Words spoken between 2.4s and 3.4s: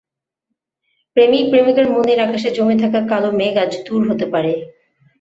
জমে থাকা কালো